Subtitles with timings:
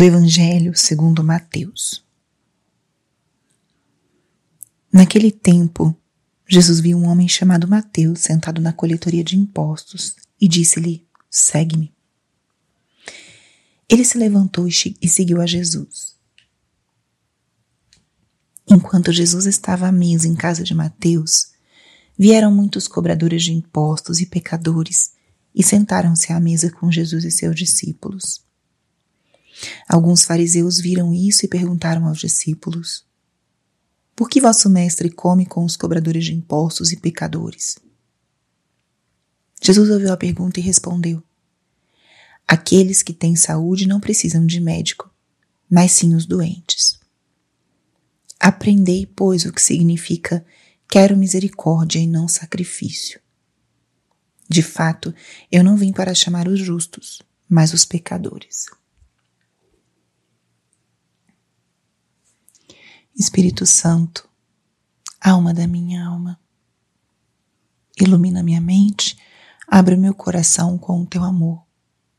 [0.00, 2.02] do Evangelho segundo Mateus.
[4.90, 5.94] Naquele tempo,
[6.48, 11.92] Jesus viu um homem chamado Mateus sentado na coletoria de impostos e disse-lhe: Segue-me.
[13.86, 16.16] Ele se levantou e seguiu a Jesus.
[18.66, 21.52] Enquanto Jesus estava à mesa em casa de Mateus,
[22.18, 25.10] vieram muitos cobradores de impostos e pecadores
[25.54, 28.48] e sentaram-se à mesa com Jesus e seus discípulos.
[29.88, 33.04] Alguns fariseus viram isso e perguntaram aos discípulos:
[34.14, 37.78] Por que vosso mestre come com os cobradores de impostos e pecadores?
[39.62, 41.22] Jesus ouviu a pergunta e respondeu:
[42.46, 45.10] Aqueles que têm saúde não precisam de médico,
[45.68, 46.98] mas sim os doentes.
[48.38, 50.44] Aprendei, pois, o que significa
[50.88, 53.20] quero misericórdia e não sacrifício.
[54.48, 55.14] De fato,
[55.52, 58.66] eu não vim para chamar os justos, mas os pecadores.
[63.18, 64.28] Espírito Santo,
[65.20, 66.40] alma da minha alma,
[68.00, 69.18] ilumina minha mente,
[69.66, 71.62] abre meu coração com o teu amor,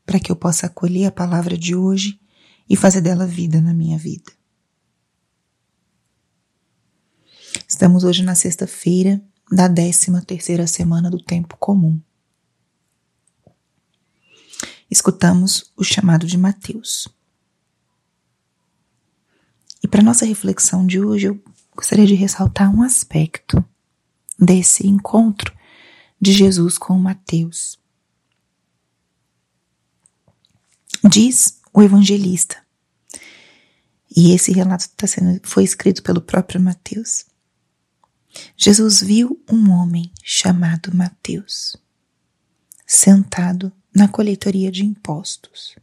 [0.04, 2.20] para que eu possa acolher a palavra de hoje
[2.68, 4.32] e fazer dela vida na minha vida.
[7.66, 9.20] Estamos hoje na sexta-feira
[9.50, 12.00] da décima terceira semana do tempo comum.
[14.90, 17.08] Escutamos o chamado de Mateus.
[19.92, 21.44] Para nossa reflexão de hoje, eu
[21.76, 23.62] gostaria de ressaltar um aspecto
[24.38, 25.54] desse encontro
[26.18, 27.78] de Jesus com Mateus.
[31.04, 32.56] Diz o evangelista,
[34.16, 37.26] e esse relato tá sendo, foi escrito pelo próprio Mateus.
[38.56, 41.76] Jesus viu um homem chamado Mateus
[42.86, 45.76] sentado na coletoria de impostos.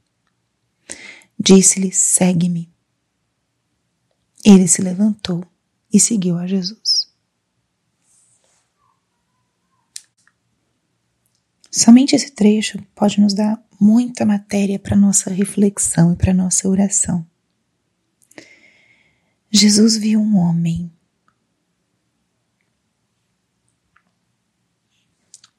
[1.39, 2.78] Disse-lhe: Segue-me.
[4.52, 5.45] Ele se levantou
[5.94, 7.08] e seguiu a Jesus.
[11.70, 17.23] Somente esse trecho pode nos dar muita matéria para nossa reflexão e para nossa oração.
[19.52, 20.92] Jesus viu um homem.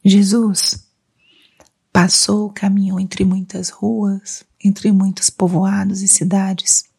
[0.04, 0.84] Jesus
[1.92, 6.89] passou, caminhou entre muitas ruas, entre muitos povoados e cidades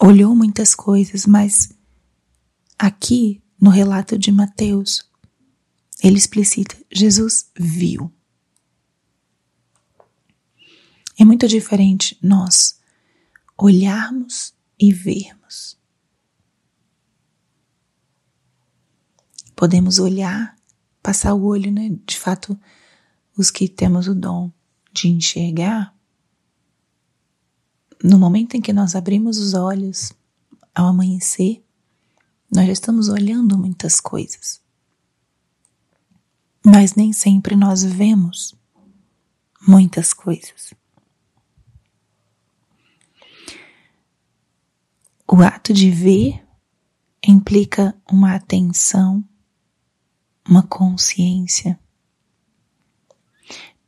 [0.00, 1.72] olhou muitas coisas, mas
[2.78, 5.06] aqui no relato de Mateus,
[6.02, 8.10] ele explicita: Jesus viu.
[11.18, 12.80] É muito diferente nós
[13.58, 15.78] olharmos e vermos.
[19.54, 20.56] Podemos olhar,
[21.02, 21.90] passar o olho, né?
[22.06, 22.58] De fato,
[23.36, 24.50] os que temos o dom
[24.90, 25.94] de enxergar,
[28.02, 30.12] no momento em que nós abrimos os olhos
[30.74, 31.62] ao amanhecer,
[32.52, 34.60] nós já estamos olhando muitas coisas.
[36.64, 38.54] Mas nem sempre nós vemos
[39.66, 40.74] muitas coisas.
[45.28, 46.44] O ato de ver
[47.22, 49.24] implica uma atenção,
[50.48, 51.78] uma consciência.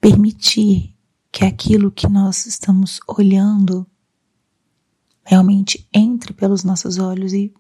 [0.00, 0.94] Permitir
[1.33, 3.87] que aquilo que nós estamos olhando
[5.25, 7.53] realmente entre pelos nossos olhos e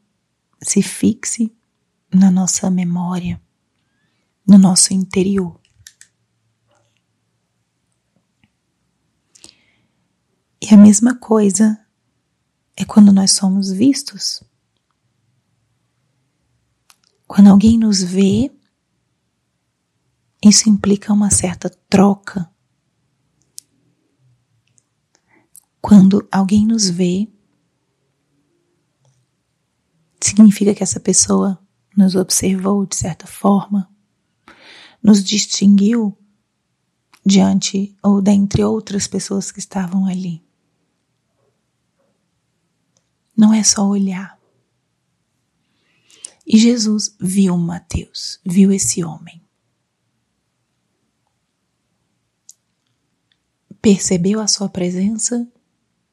[0.60, 1.54] se fixe
[2.12, 3.40] na nossa memória,
[4.46, 5.60] no nosso interior.
[10.60, 11.78] E a mesma coisa
[12.76, 14.42] é quando nós somos vistos.
[17.26, 18.52] Quando alguém nos vê,
[20.44, 22.50] isso implica uma certa troca.
[25.80, 27.28] Quando alguém nos vê,
[30.26, 31.58] significa que essa pessoa
[31.96, 33.90] nos observou de certa forma,
[35.02, 36.16] nos distinguiu
[37.24, 40.44] diante ou dentre outras pessoas que estavam ali.
[43.36, 44.38] Não é só olhar.
[46.46, 49.40] E Jesus viu Mateus, viu esse homem.
[53.80, 55.50] Percebeu a sua presença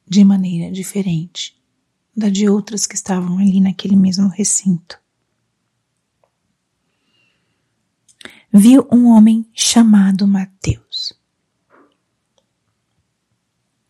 [0.07, 1.58] de maneira diferente
[2.15, 5.00] da de outras que estavam ali naquele mesmo recinto.
[8.51, 11.13] Viu um homem chamado Mateus.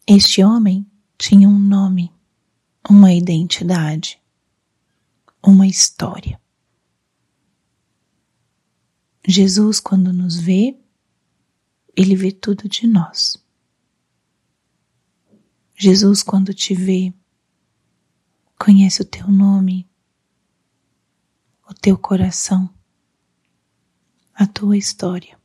[0.05, 0.85] Este homem
[1.17, 2.11] tinha um nome,
[2.89, 4.21] uma identidade,
[5.41, 6.39] uma história.
[9.25, 10.77] Jesus, quando nos vê,
[11.95, 13.37] ele vê tudo de nós.
[15.75, 17.13] Jesus, quando te vê,
[18.59, 19.89] conhece o teu nome,
[21.67, 22.69] o teu coração,
[24.33, 25.39] a tua história.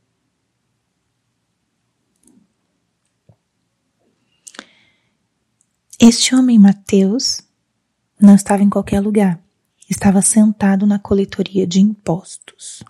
[5.97, 7.41] Este homem Mateus
[8.19, 9.41] não estava em qualquer lugar,
[9.89, 12.83] estava sentado na coletoria de impostos.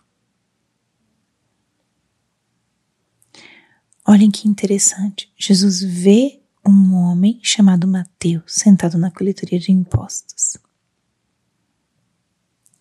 [4.08, 5.32] Olhem que interessante.
[5.38, 10.58] Jesus vê um homem chamado Mateus sentado na coletoria de impostos.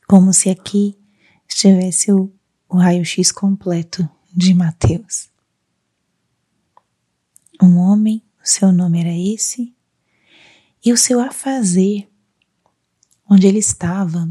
[0.08, 0.98] Como se aqui
[1.46, 2.32] estivesse o,
[2.69, 5.28] o raio-x completo de Mateus.
[7.62, 9.75] Um homem, o seu nome era esse,
[10.84, 12.08] e o seu afazer,
[13.28, 14.28] onde ele estava,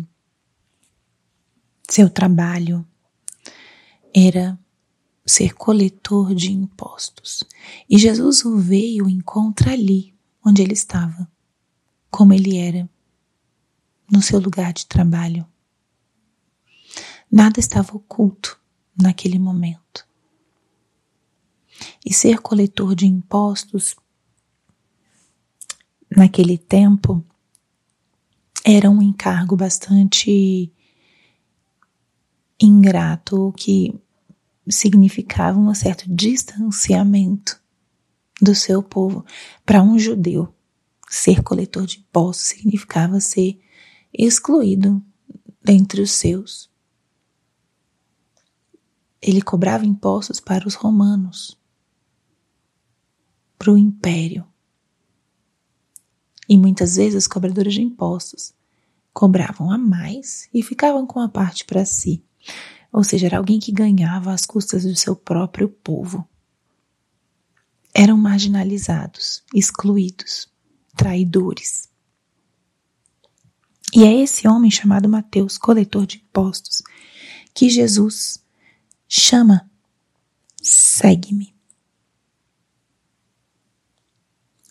[1.89, 2.85] seu trabalho,
[4.13, 4.59] era
[5.25, 7.43] ser coletor de impostos.
[7.89, 10.13] E Jesus o vê e encontra ali,
[10.45, 11.29] onde ele estava,
[12.11, 12.89] como ele era,
[14.11, 15.47] no seu lugar de trabalho.
[17.31, 18.59] Nada estava oculto
[18.95, 20.05] naquele momento.
[22.05, 23.95] E ser coletor de impostos
[26.15, 27.25] naquele tempo
[28.63, 30.71] era um encargo bastante
[32.59, 33.93] ingrato que
[34.67, 37.61] significava um certo distanciamento
[38.41, 39.25] do seu povo.
[39.65, 40.53] Para um judeu,
[41.09, 43.59] ser coletor de impostos significava ser
[44.13, 45.03] excluído
[45.63, 46.71] dentre os seus.
[49.21, 51.57] Ele cobrava impostos para os romanos,
[53.57, 54.45] para o império.
[56.49, 58.53] E muitas vezes os cobradores de impostos
[59.13, 62.21] cobravam a mais e ficavam com a parte para si
[62.93, 66.29] ou seja, era alguém que ganhava às custas do seu próprio povo.
[67.91, 70.47] Eram marginalizados, excluídos,
[70.95, 71.89] traidores.
[73.91, 76.83] E é esse homem chamado Mateus, coletor de impostos,
[77.51, 78.43] que Jesus
[79.07, 79.67] chama:
[80.61, 81.51] segue-me.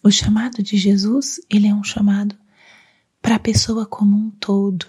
[0.02, 2.38] O chamado de Jesus, ele é um chamado
[3.20, 4.86] para a pessoa como um todo.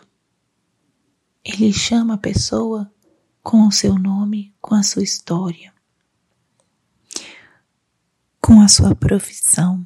[1.44, 2.93] Ele chama a pessoa
[3.44, 5.74] com o seu nome, com a sua história,
[8.42, 9.86] com a sua profissão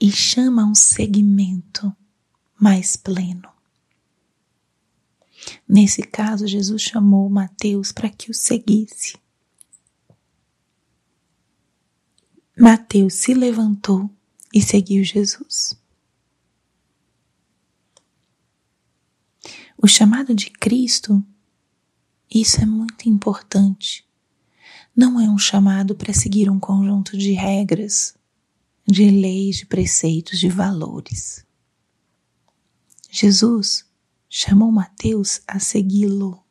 [0.00, 1.94] e chama um segmento
[2.58, 3.50] mais pleno.
[5.68, 9.16] Nesse caso, Jesus chamou Mateus para que o seguisse.
[12.56, 14.08] Mateus se levantou
[14.54, 15.76] e seguiu Jesus.
[19.76, 21.24] O chamado de Cristo
[22.34, 24.08] isso é muito importante.
[24.96, 28.16] Não é um chamado para seguir um conjunto de regras,
[28.86, 31.44] de leis, de preceitos, de valores.
[33.10, 33.86] Jesus
[34.30, 36.42] chamou Mateus a segui-lo.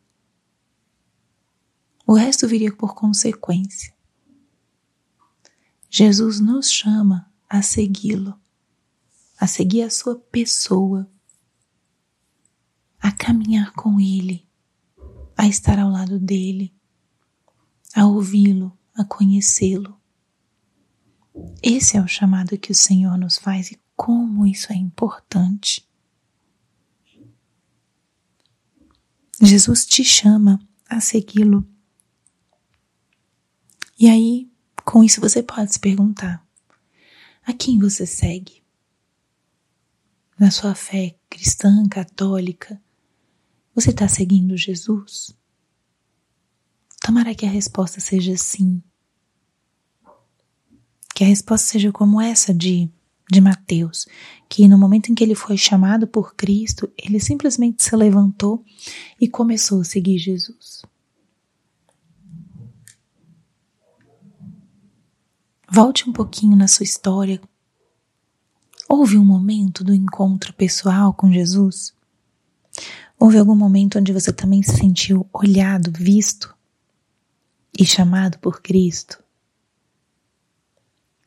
[2.05, 3.91] O resto viria por consequência.
[5.89, 8.39] Jesus nos chama a segui-lo,
[9.39, 11.09] a seguir a sua pessoa,
[12.99, 14.50] a caminhar com Ele
[15.41, 16.71] a estar ao lado dele,
[17.95, 19.99] a ouvi-lo, a conhecê-lo.
[21.63, 25.83] Esse é o chamado que o Senhor nos faz e como isso é importante.
[29.41, 31.67] Jesus te chama a segui-lo.
[33.97, 34.47] E aí,
[34.85, 36.47] com isso, você pode se perguntar:
[37.41, 38.61] a quem você segue?
[40.37, 42.79] Na sua fé cristã, católica,
[43.73, 45.35] você está seguindo Jesus?
[47.01, 48.81] Tomara que a resposta seja sim.
[51.15, 52.89] Que a resposta seja como essa de,
[53.31, 54.05] de Mateus,
[54.49, 58.63] que no momento em que ele foi chamado por Cristo, ele simplesmente se levantou
[59.19, 60.83] e começou a seguir Jesus.
[65.69, 67.41] Volte um pouquinho na sua história.
[68.89, 71.93] Houve um momento do encontro pessoal com Jesus?
[73.21, 76.57] Houve algum momento onde você também se sentiu olhado, visto
[77.77, 79.23] e chamado por Cristo?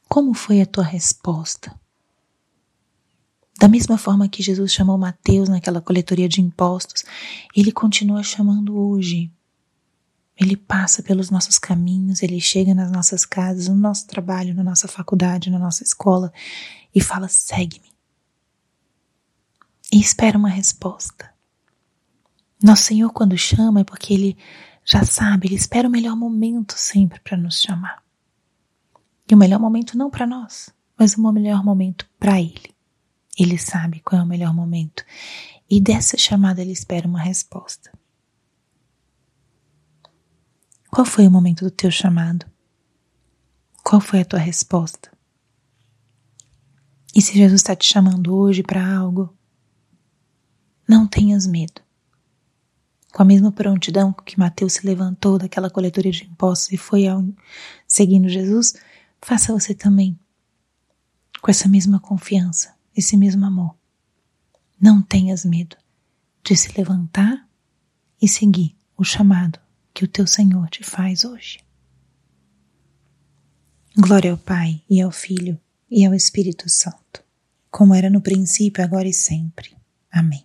[0.08, 1.72] Como foi a tua resposta?
[3.60, 7.04] Da mesma forma que Jesus chamou Mateus naquela coletoria de impostos,
[7.54, 9.30] ele continua chamando hoje.
[10.36, 14.88] Ele passa pelos nossos caminhos, ele chega nas nossas casas, no nosso trabalho, na nossa
[14.88, 16.32] faculdade, na nossa escola
[16.92, 17.92] e fala: segue-me.
[19.92, 21.33] E espera uma resposta.
[22.64, 24.38] Nosso Senhor, quando chama, é porque Ele
[24.82, 28.02] já sabe, Ele espera o melhor momento sempre para nos chamar.
[29.30, 32.74] E o melhor momento não para nós, mas o melhor momento para Ele.
[33.38, 35.04] Ele sabe qual é o melhor momento
[35.68, 37.92] e dessa chamada Ele espera uma resposta.
[40.90, 42.46] Qual foi o momento do teu chamado?
[43.82, 45.12] Qual foi a tua resposta?
[47.14, 49.36] E se Jesus está te chamando hoje para algo,
[50.88, 51.83] não tenhas medo.
[53.14, 57.24] Com a mesma prontidão que Mateus se levantou daquela coletoria de impostos e foi ao,
[57.86, 58.74] seguindo Jesus,
[59.22, 60.18] faça você também.
[61.40, 63.76] Com essa mesma confiança, esse mesmo amor.
[64.80, 65.76] Não tenhas medo
[66.42, 67.48] de se levantar
[68.20, 69.60] e seguir o chamado
[69.94, 71.60] que o teu Senhor te faz hoje.
[73.96, 75.56] Glória ao Pai e ao Filho
[75.88, 77.22] e ao Espírito Santo,
[77.70, 79.76] como era no princípio, agora e sempre.
[80.10, 80.44] Amém.